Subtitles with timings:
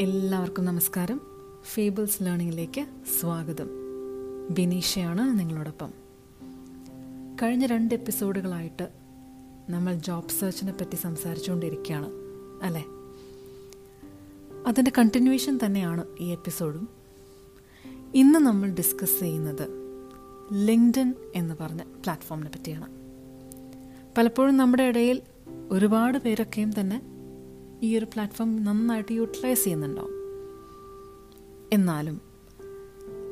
[0.00, 1.20] എല്ലാവർക്കും നമസ്കാരം.
[1.62, 2.86] ഫേബിൾസ് ലേണിംഗിലേക്ക്
[3.20, 3.68] സ്വാഗതം.
[4.50, 5.92] ബിനീഷയാണ് നിങ്ങളോടൊപ്പം.
[7.42, 8.88] കഴിഞ്ഞ രണ്ട് എപ്പിസോഡുകളായിട്ട്
[9.68, 12.10] നമ്മൾ ജോബ് സെർച്ചിനെ പറ്റി സംസാരിച്ചുകൊണ്ടിരിക്കുകയാണ്
[12.62, 12.84] അല്ലേ?
[14.66, 16.88] അതിന്റെ കണ്ടിന്യൂഷൻ തന്നെയാണ് ഈ എപ്പിസോഡും.
[18.14, 19.68] ഇന്ന് നമ്മൾ ഡിസ്കസ് ചെയ്യുന്നത്
[20.52, 22.86] ലിങ്ക്ഡൻ എന്ന് പറഞ്ഞ പ്ലാറ്റ്ഫോമിനെ പറ്റിയാണ്.
[24.18, 25.22] പലപ്പോഴും നമ്മുടെ ഇടയിൽ
[25.70, 27.13] ഒരുപാട് പേരൊക്കെയും തന്നെ
[27.84, 30.10] ഈ ഒരു പ്ലാറ്റ്ഫോം നന്നായിട്ട് യൂട്ടിലൈസ് ചെയ്യുന്നുണ്ടാവും.
[31.72, 32.20] എന്നാലും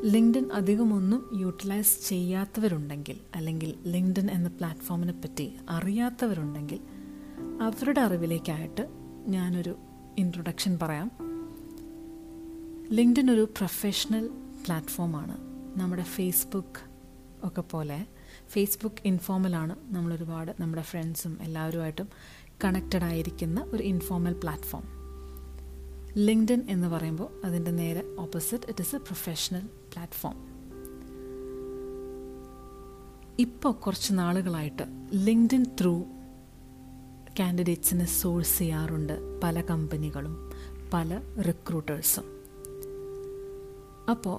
[0.02, 6.80] ലിങ്ക്ഡൻ അധികമൊന്നും യൂട്ടിലൈസ് ചെയ്യാത്തവരുണ്ടെങ്കിൽ അല്ലെങ്കിൽ ലിങ്ക്ഡൻ എന്ന പ്ലാറ്റ്ഫോമിനെ പറ്റി അറിയാത്തവരുണ്ടെങ്കിൽ
[7.62, 8.88] അവരുടെ അറിവിലേക്കായിട്ട്
[9.26, 9.76] ഞാനൊരു
[10.18, 11.10] ഇൻട്രൊഡക്ഷൻ പറയാം.
[12.90, 14.28] ലിങ്ക്ഡൻ ഒരു പ്രൊഫഷണൽ
[14.64, 15.36] പ്ലാറ്റ്ഫോമാണ്
[15.80, 16.92] നമ്മുടെ ഫേസ്ബുക്ക്
[17.46, 18.06] ഒക്കെ പോലെ.
[18.48, 22.08] ഫേസ്ബുക്ക് ഇൻഫോമലാണ് നമ്മളൊരുപാട് നമ്മുടെ ഫ്രണ്ട്സും എല്ലാവരുമായിട്ടും
[22.64, 24.84] കണക്റ്റഡ് ആയിരിക്കുന്ന ഒരു ഇൻഫോർമൽ പ്ലാറ്റ്ഫോം
[26.18, 30.36] ലിങ്ക്ഡൻ എന്ന് പറയുമ്പോൾ അതിന്റെ നേരെ opposite it is a professional platform
[33.38, 34.84] ഇപ്പോൾ കുറച്ച് നാളുകളായിട്ട്
[35.24, 35.94] ലിങ്ക്ഡൻ ത്രൂ
[37.40, 40.34] കാൻഡിഡേറ്റ്സിനെ സോഴ്സ് ചെയ്യാറുണ്ട് പല കമ്പനികളും
[40.94, 41.10] പല
[41.42, 42.26] റിക്രൂട്ടേഴ്സും
[44.10, 44.38] അപ്പോൾ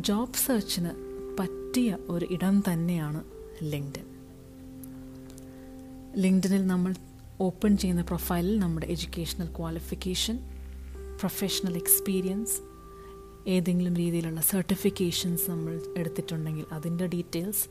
[0.00, 0.92] ജോബ് സെർച്ചിന്
[1.38, 3.20] പറ്റിയ ഒരു ഇടം തന്നെയാണ്
[3.62, 4.06] ലിങ്ക്ഡൻ
[6.16, 6.94] ലിങ്ക്ഡനിൽ നമ്മൾ
[7.40, 10.38] ഓപ്പൺ ചെയ്യുന്ന പ്രൊഫൈലിൽ നമ്മുടെ എഡ്യൂക്കേഷണൽ ക്വാളിഫിക്കേഷൻ
[11.20, 12.60] പ്രൊഫഷണൽ എക്സ്പീരിയൻസ്
[13.48, 17.64] ഏതെങ്കിലും രീതിയിലുള്ള സർട്ടിഫിക്കേഷൻസ് നമ്മൾ എടുത്തിട്ടുണ്ടെങ്കിൽ അതിന്റെ ഡീറ്റെയിൽസ്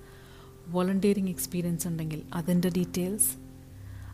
[0.67, 3.43] വോളണ്ടിയറിങ് എക്സ്പീരിയൻസ് ഉണ്ടെങ്കിൽ അതിന്റെ ഡീറ്റെയിൽസ്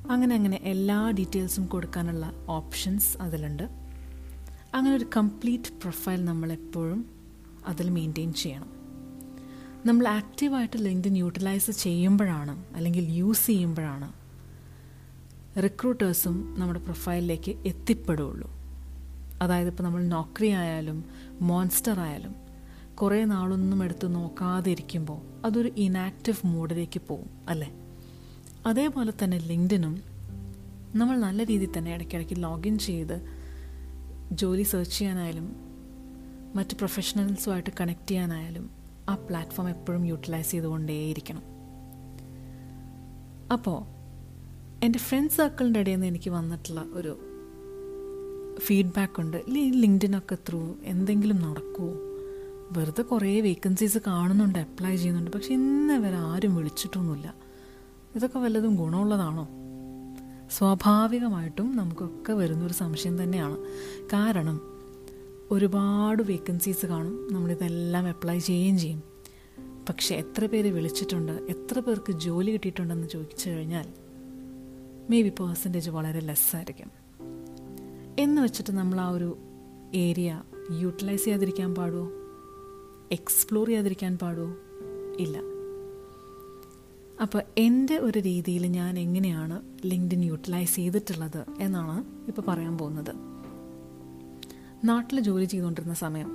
[0.09, 3.63] അങ്ങനെ അങ്ങനെ എല്ലാ ഡീറ്റെയിൽസും കൊടുക്കാനുള്ള ഓപ്ഷൻസ് അതിലുണ്ട്.
[4.73, 7.09] അങ്ങനെ ഒരു കംപ്ലീറ്റ് പ്രൊഫൈൽ നമ്മളെപ്പോഴും
[7.66, 8.69] അതിൽ മെയിന്റെയിൻ ചെയ്യണം.
[9.85, 14.19] നമ്മൾ ആക്റ്റീവായിട്ട് ലിങ്ക്ഡിൻ യൂട്ടിലൈസ് ചെയ്യുമ്പോഴാണ് അല്ലെങ്കിൽ യൂസ് ചെയ്യുമ്പോഴാണ്
[15.58, 18.50] റിക്രൂട്ടേഴ്സും നമ്മുടെ പ്രൊഫൈലിലേക്ക് എത്തിപ്പെടുകയുള്ളൂ
[19.42, 21.06] അതായത് ഇപ്പോൾ നമ്മൾ നോക്കറി ആയാലും
[21.41, 22.35] മോൺസ്റ്റർ ആയാലും
[22.96, 27.72] കുറേ നാളൊന്നും എടുത്ത് നോക്കാതെ ഇരിക്കുമ്പോൾ അതൊരു ഇനാക്റ്റീവ് മൂഡിലേക്ക് പോകും അല്ലേ?
[28.66, 30.03] അതേപോലെ തന്നെ ലിങ്ക്ഡിനും
[30.96, 33.22] നമ്മൾ നല്ല രീതിയിൽ തന്നെ ഇടയ്ക്കിടയ്ക്ക് ലോഗിൻ ചെയ്ത്
[34.31, 35.56] ജോലി സെർച്ച് ചെയ്യാനായാലും
[36.56, 38.69] മറ്റ് പ്രൊഫഷണൽസുമായിട്ട് കണക്ട് ചെയ്യാനായാലും
[39.09, 41.44] ആ പ്ലാറ്റ്ഫോം എപ്പോഴും യൂട്ടിലൈസ് ചെയ്തുകൊണ്ടേയിരിക്കണം.
[43.52, 43.98] അപ്പോൾ
[44.84, 47.17] എന്റെ ഫ്രണ്ട് സർക്കിളിന്റെ ഇടയിൽ നിന്ന് എനിക്ക് വന്നിട്ടുള്ള ഒരു
[48.59, 49.44] ഫീഡ്ബാക്ക് ഉണ്ട്.
[49.47, 51.94] ഈ ലിങ്ക്ഡിനൊക്കെ ത്രൂ എന്തെങ്കിലും നടക്കുമോ
[52.72, 55.31] വെറുതെ കുറേ വേക്കൻസീസ് കാണുന്നുണ്ട് അപ്ലൈ ചെയ്യുന്നുണ്ട്.
[55.31, 57.35] പക്ഷെ ഇന്ന് വരെ ആരും വിളിച്ചിട്ടൊന്നുമില്ല.
[58.16, 59.50] ഇതൊക്കെ വല്ലതും ഗുണമുള്ളതാണോ?
[60.51, 63.57] സ്വാഭാവികമായിട്ടും നമുക്കൊക്കെ വരുന്നൊരു സംശയം തന്നെയാണ്.
[64.13, 64.61] കാരണം
[65.51, 67.34] ഒരുപാട് വേക്കൻസീസ് കാണും.
[67.34, 69.03] നമ്മളിതെല്ലാം അപ്ലൈ ചെയ്യുകയും ചെയ്യും.
[69.90, 74.09] പക്ഷെ എത്ര പേര് വിളിച്ചിട്ടുണ്ട് എത്ര പേർക്ക് ജോലി കിട്ടിയിട്ടുണ്ടെന്ന് ചോദിച്ചു കഴിഞ്ഞാൽ
[75.09, 76.92] മേ ബി പേഴ്സന്റേജ് വളരെ ലെസ്സായിരിക്കും
[78.20, 79.38] എന്ന് വെച്ചിട്ട് നമ്മൾ ആ ഒരു
[79.94, 82.12] ഏരിയ യൂട്ടിലൈസ് ചെയ്യാതിരിക്കാൻ പാടുമോ
[83.12, 84.56] എക്സ്പ്ലോർ ചെയ്യാതിരിക്കാൻ പാടുമോ
[85.20, 85.38] ഇല്ല.
[87.22, 93.14] അപ്പോൾ എന്റെ ഒരു രീതിയിൽ ഞാൻ എങ്ങനെയാണ് ലിങ്ക്ഡിൻ യൂട്ടിലൈസ് ചെയ്തിട്ടുള്ളത് എന്നാണ് ഇപ്പോൾ പറയാൻ പോകുന്നത്.
[94.84, 96.30] നാട്ടിൽ ജോലി ചെയ്തുകൊണ്ടിരുന്ന സമയം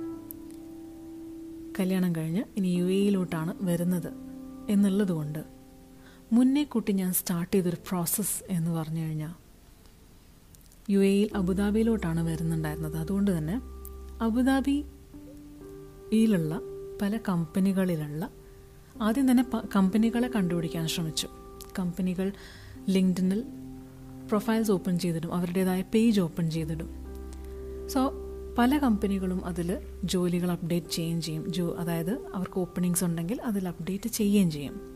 [1.79, 4.11] കല്യാണം കഴിഞ്ഞ് ഇനി യു എയിലോട്ടാണ് വരുന്നത്
[4.69, 5.54] എന്നുള്ളത് കൊണ്ട്
[6.35, 9.33] മുന്നേ കൂട്ടി ഞാൻ സ്റ്റാർട്ട് ചെയ്തൊരു പ്രോസസ്സ് എന്ന് പറഞ്ഞു കഴിഞ്ഞാൽ
[10.89, 12.97] യു എയിൽ അബുദാബിയിലോട്ടാണ് വരുന്നുണ്ടായിരുന്നത്.
[12.97, 13.61] അതുകൊണ്ട് തന്നെ
[14.21, 16.59] അബുദാബിയിലുള്ള
[17.01, 18.29] പല കമ്പനികളിലുള്ള
[19.01, 19.45] ആദ്യം തന്നെ
[19.75, 21.27] കമ്പനികളെ കണ്ടുപിടിക്കാൻ ശ്രമിച്ചു.
[21.79, 22.31] കമ്പനികൾ
[22.89, 23.43] ലിങ്ക്ഡിനിൽ
[24.27, 26.89] പ്രൊഫൈൽസ് ഓപ്പൺ ചെയ്തിടും അവരുടേതായ പേജ് ഓപ്പൺ ചെയ്തിടും.
[27.87, 28.13] സോ
[28.57, 31.53] പല കമ്പനികളും അതിൽ ജോലികൾ അപ്ഡേറ്റ് ചെയ്യുകയും ചെയ്യും.
[31.53, 34.94] ജോ അതായത് അവർക്ക് ഓപ്പണിങ്സ് ഉണ്ടെങ്കിൽ അതിൽ അപ്ഡേറ്റ് ചെയ്യുകയും ചെയ്യും.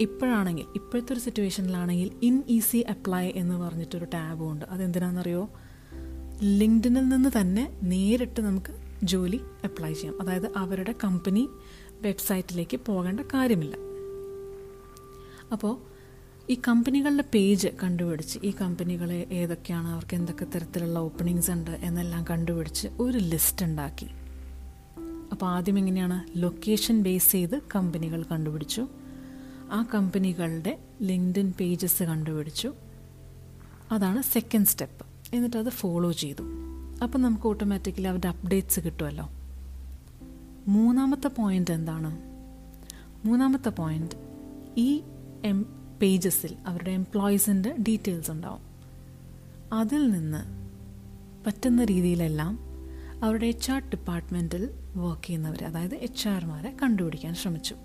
[0.00, 5.50] ഇപ്പോഴാണെങ്കിൽ ഇപ്പോഴത്തെ ഒരു സിറ്റുവേഷനിലാണെങ്കിൽ ഇൻ ഈസി അപ്ലൈ എന്ന് പറഞ്ഞിട്ടൊരു ടാബും ഉണ്ട് അതെന്തിനാണെന്നറിയോ?
[6.42, 10.22] ലിങ്ക്ഡിനിൽ നിന്ന് തന്നെ നേരിട്ട് നമുക്ക് ജോലി അപ്ലൈ ചെയ്യാം.
[10.22, 11.48] അതായത് അവരുടെ കമ്പനി
[12.00, 13.76] വെബ്സൈറ്റിലേക്ക് പോകേണ്ട കാര്യമില്ല.
[15.52, 15.78] അപ്പോൾ
[16.50, 23.18] ഈ കമ്പനികളുടെ പേജ് കണ്ടുപിടിച്ച് ഈ കമ്പനികളെ ഏതൊക്കെയാണ് അവർക്ക് എന്തൊക്കെ തരത്തിലുള്ള ഓപ്പണിങ്സ് ഉണ്ട് എന്നെല്ലാം കണ്ടുപിടിച്ച് ഒരു
[23.18, 24.06] ലിസ്റ്റ് ഉണ്ടാക്കി.
[25.32, 26.38] അപ്പോൾ ആദ്യം എങ്ങനെയാണ്?
[26.42, 28.88] ലൊക്കേഷൻ ബേസ് ചെയ്ത് കമ്പനികൾ കണ്ടുപിടിച്ചു.
[29.72, 32.74] ആ കമ്പനികളുടെ ലിങ്ക്ഡിൻ പേജസ് കണ്ടുപിടിച്ചു.
[33.92, 36.42] അതാണ് സെക്കൻഡ് സ്റ്റെപ്പ് എന്നിട്ട് അത് ഫോളോ ചെയ്തു.
[37.02, 39.30] അപ്പം നമുക്ക് ഓട്ടോമാറ്റിക്കലി അവരുടെ അപ്ഡേറ്റ്സ് കിട്ടുമല്ലോ.
[40.68, 42.18] മൂന്നാമത്തെ പോയിന്റ് എന്താണ്?
[43.26, 44.14] മൂന്നാമത്തെ പോയിന്റ്
[44.76, 45.02] ഈ
[45.44, 45.66] എം
[46.02, 48.60] പേജസിൽ അവരുടെ എംപ്ലോയീസിന്റെ ഡീറ്റെയിൽസ് ഉണ്ടാവും.
[49.72, 50.38] അതിൽ നിന്ന്
[51.46, 52.58] പറ്റുന്ന രീതിയിലെല്ലാം
[53.24, 57.76] അവരുടെ എച്ച് ആർ ഡിപ്പാർട്ട്മെന്റിൽ വർക്ക് ചെയ്യുന്നവർ അതായത് എച്ച് ആർമാരെ കണ്ടുപിടിക്കാൻ ശ്രമിച്ചു.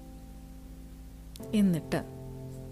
[1.53, 2.03] എന്നിട്ട്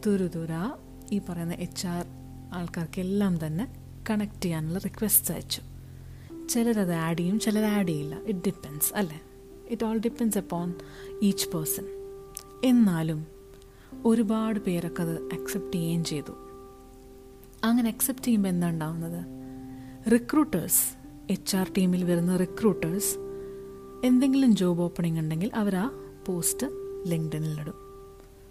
[0.07, 0.77] തുരുതുര
[1.12, 2.06] ഈ പറയുന്ന എച്ച് ആർ
[2.54, 3.75] ആൾക്കാർക്കെല്ലാം തന്നെ
[4.10, 5.62] കണക്ട് ചെയ്യാനുള്ള റിക്വസ്റ്റ് അയച്ചു.
[6.48, 8.19] ചിലരത് ആഡ് ചെയ്യും ചിലർ ആഡ് ചെയ്യില്ല.
[8.27, 9.21] ഇറ്റ് ഡിപ്പെൻസ് അല്ലേ?
[9.69, 10.74] It all depends upon
[11.21, 11.86] each person
[12.63, 13.27] എന്നാലും
[14.06, 16.31] ഒരുപാട് പേരൊക്കെ അത് അക്സെപ്റ്റ് ചെയ്യുകയും ചെയ്തു.
[17.63, 19.25] അങ്ങനെ അക്സെപ്റ്റ് ചെയ്യുമ്പോൾ എന്താ ഉണ്ടാവുന്നത്?
[20.12, 21.00] റിക്രൂട്ടേഴ്സ്
[21.30, 23.15] എച്ച് ആർ ടീമിൽ വരുന്ന റിക്രൂട്ടേഴ്സ്
[24.06, 25.92] എന്തെങ്കിലും ജോബ് ഓപ്പണിംഗ് ഉണ്ടെങ്കിൽ അവർ ആ
[26.25, 26.68] പോസ്റ്റ്
[27.07, 27.88] ലിങ്ക്ഡിനിലിടും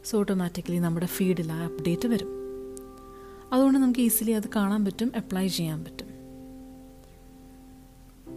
[0.05, 2.29] സോ ഓട്ടോമാറ്റിക്കലി നമ്മുടെ ഫീഡിൽ ആ അപ്ഡേറ്റ് വരും.
[3.53, 6.09] അതുകൊണ്ട് നമുക്ക് ഈസിലി അത് കാണാൻ പറ്റും അപ്ലൈ ചെയ്യാൻ പറ്റും.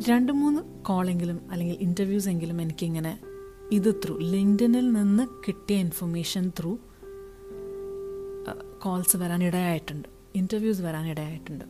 [0.09, 3.19] രണ്ട് മൂന്ന് കോളെങ്കിലും അല്ലെങ്കിൽ ഇന്റർവ്യൂസ് എങ്കിലും എനിക്കിങ്ങനെ
[3.71, 6.77] ഇത് ത്രൂ ലിങ്ക്ഡിനിൽ നിന്ന് കിട്ടിയ ഇൻഫർമേഷൻ ത്രൂ
[8.83, 11.65] കോൾസ് വരാനിടയായിട്ടുണ്ട് ഇന്റർവ്യൂസ് വരാനിടയായിട്ടുണ്ട്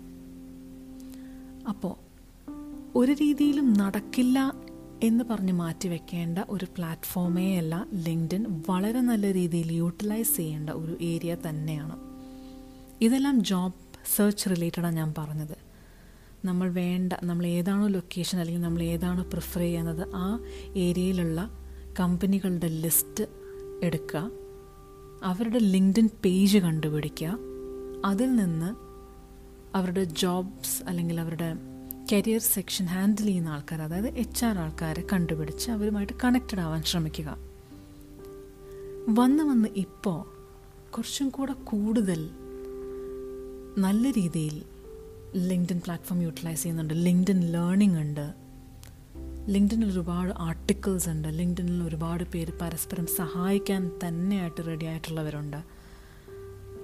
[1.69, 1.95] അപ്പോൾ
[2.95, 4.60] ഒരു രീതിയിലും നടക്കില്ല
[5.03, 11.95] എന്ന് പറഞ്ഞ് മാറ്റിവെക്കേണ്ട ഒരു പ്ലാറ്റ്ഫോമേ അല്ല ലിങ്ക്ഡിൻ വളരെ നല്ല രീതിയിൽ യൂട്ടിലൈസ് ചെയ്യേണ്ട ഒരു ഏരിയ തന്നെയാണ്.
[13.01, 13.73] ഇതെല്ലാം ജോബ്
[14.15, 15.57] സെർച്ച് റിലേറ്റഡാണ് ഞാൻ പറഞ്ഞത്.
[16.45, 20.39] നമ്മൾ വേണ്ട നമ്മൾ ഏതാണോ ലൊക്കേഷൻ അല്ലെങ്കിൽ നമ്മൾ ഏതാണോ പ്രിഫർ ചെയ്യുന്നത് ആ
[20.75, 21.51] ഏരിയയിലുള്ള
[21.99, 23.23] കമ്പനികളുടെ ലിസ്റ്റ്
[23.83, 24.31] എടുക്കുക.
[25.23, 27.37] അവരുടെ ലിങ്ക്ഡിൻ പേജ് കണ്ടുപിടിക്കുക.
[28.05, 28.75] അതിൽ നിന്ന്
[29.77, 31.53] അവരുടെ ജോബ്സ് അല്ലെങ്കിൽ അവരുടെ
[32.11, 37.37] കരിയർ സെക്ഷൻ ഹാൻഡിൽ ചെയ്യുന്ന ആൾക്കാർ അതായത് എച്ച് ആർ ആൾക്കാരെ കണ്ടുപിടിച്ച് അവരുമായിട്ട് കണക്റ്റഡ് ആവാൻ ശ്രമിക്കുക.
[39.09, 40.41] വന്ന് വന്ന് ഇപ്പോൾ
[40.91, 42.29] കുറച്ചും കൂടെ കൂടുതൽ
[43.77, 44.61] നല്ല രീതിയിൽ
[45.35, 46.93] ലിങ്ക്ഡിൻ പ്ലാറ്റ്ഫോം യൂട്ടിലൈസ് ചെയ്യുന്നുണ്ട്.
[46.93, 48.33] ലിങ്ക്ഡിൻ ലേണിംഗ് ഉണ്ട്.
[49.47, 51.27] ലിങ്ക്ഡിനിൽ ഒരുപാട് ആർട്ടിക്കിൾസ് ഉണ്ട്.
[51.27, 55.57] ലിങ്ക്ഡിനിൽ ഒരുപാട് പേര് പരസ്പരം സഹായിക്കാൻ തന്നെയായിട്ട് റെഡി ആയിട്ടുള്ളവരുണ്ട്.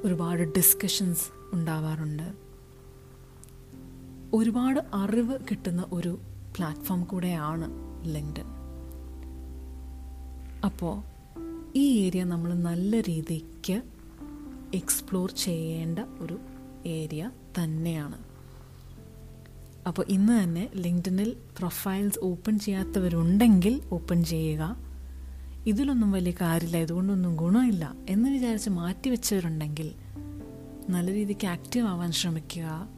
[0.03, 2.46] ഒരുപാട് ഡിസ്കഷൻസ് ഉണ്ടാവാറുണ്ട്.
[4.33, 6.19] ഒരുപാട് അറിവ് കിട്ടുന്ന ഒരു
[6.56, 7.68] പ്ലാറ്റ്ഫോം കൂടെയാണ്
[8.06, 8.45] ലിങ്ക്ഡൻ
[10.65, 11.03] അപ്പോൾ
[11.75, 13.81] ഈ ഏരിയ നമ്മൾ നല്ല രീതിക്ക്
[14.74, 16.39] എക്സ്പ്ലോർ ചെയ്യേണ്ട ഒരു
[16.85, 18.18] ഏരിയ തന്നെയാണ്.
[19.88, 24.77] അപ്പോൾ ഇന്ന് തന്നെ ലിങ്ക്ഡിനിൽ പ്രൊഫൈൽസ് ഓപ്പൺ ചെയ്യാത്തവരുണ്ടെങ്കിൽ ഓപ്പൺ ചെയ്യുക.
[25.65, 29.94] ഇതിലൊന്നും വലിയ കാര്യമില്ല ഇതുകൊണ്ടൊന്നും ഗുണമില്ല എന്ന് വിചാരിച്ച് മാറ്റി വെച്ചവരുണ്ടെങ്കിൽ
[30.89, 32.96] നല്ല രീതിക്ക് ആക്റ്റീവ് ആവാൻ ശ്രമിക്കുക.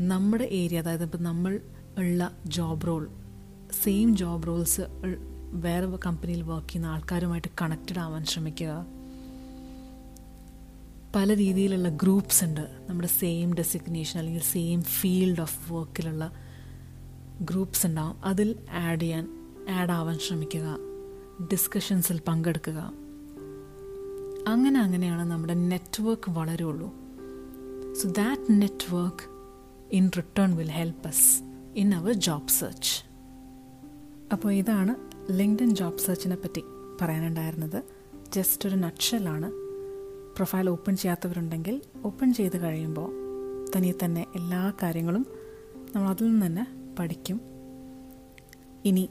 [0.00, 1.60] നമ്മുടെ ഏരിയ അതായത് ഇപ്പം നമ്മൾ
[1.98, 3.10] ഉള്ള job role
[3.82, 4.80] same job roles
[5.52, 8.86] വേറെ കമ്പനിയിൽ വർക്ക് ചെയ്യുന്ന ആൾക്കാരുമായിട്ട് കണക്റ്റഡ് ആവാൻ ശ്രമിക്കുക.
[11.16, 12.86] പല രീതിയിലുള്ള ഗ്രൂപ്പ്സ് ഉണ്ട്.
[12.88, 16.32] നമ്മുടെ സെയിം ഡെസിഗ്നേഷൻ അല്ലെങ്കിൽ സെയിം ഫീൽഡ് ഓഫ് വർക്കിലുള്ള
[17.40, 18.24] ഗ്രൂപ്പ്സ് ഉണ്ടാവും.
[18.24, 19.28] അതിൽ ആഡ് ചെയ്യാൻ
[19.70, 20.76] ആഡ് ആവാൻ ശ്രമിക്കുക.
[21.52, 22.92] ഡിസ്കഷൻസിൽ പങ്കെടുക്കുക.
[24.48, 26.94] അങ്ങനെ അങ്ങനെയാണ് നമ്മുടെ network വളരുള്ളൂ.
[28.02, 29.39] So that network
[29.92, 31.42] in return will help us
[31.76, 33.04] in our job search
[34.32, 34.94] അപ്പോൾ ഇതാണ്
[35.32, 36.62] ലിങ്ക്ഡിൻ ജോബ് സെർച്ചിനെ പറ്റി
[37.00, 37.82] പറയാനുണ്ടായിരുന്നത്.
[38.32, 39.52] ജസ്റ്റ് ഒരു നക്ഷലാണ്
[40.34, 43.10] പ്രൊഫൈൽ ഓപ്പൺ ചെയ്യാത്തവരുണ്ടെങ്കിൽ ഓപ്പൺ ചെയ്ത് കഴിയുമ്പോൾ
[43.76, 45.26] തനിയെ തന്നെ എല്ലാ കാര്യങ്ങളും
[45.94, 46.66] നമ്മൾ അതിൽ നിന്ന് തന്നെ
[46.98, 47.40] പഠിക്കും.
[48.84, 49.10] ഇനി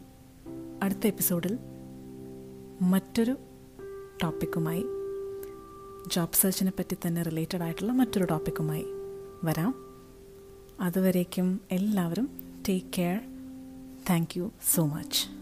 [0.84, 1.60] അടുത്ത എപ്പിസോഡിൽ
[2.81, 3.38] മറ്റൊരു
[4.24, 4.86] ടോപ്പിക്കുമായി
[6.08, 8.86] ജോബ് സെർച്ചിനെ പറ്റി തന്നെ റിലേറ്റഡ് ആയിട്ടുള്ള മറ്റൊരു ടോപ്പിക്കുമായി
[9.44, 9.89] വരാം.
[10.81, 12.30] അതുവരേക്കും എല്ലാവരും
[12.70, 13.20] take care.
[14.10, 15.39] Thank you so much.